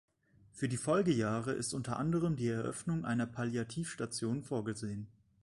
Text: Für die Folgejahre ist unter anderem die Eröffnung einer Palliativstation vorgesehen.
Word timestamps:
Für 0.51 0.67
die 0.67 0.77
Folgejahre 0.77 1.51
ist 1.51 1.75
unter 1.75 1.99
anderem 1.99 2.35
die 2.35 2.47
Eröffnung 2.47 3.05
einer 3.05 3.27
Palliativstation 3.27 4.41
vorgesehen. 4.41 5.05